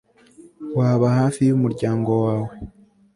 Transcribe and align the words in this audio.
waba 0.77 1.07
hafi 1.17 1.41
yumuryango 1.49 2.11
wawe 2.25 2.53